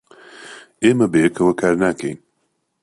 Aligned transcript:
ئێمە 0.83 1.07
بەیەکەوە 1.13 1.53
کار 1.61 1.73
ناکەین. 1.83 2.17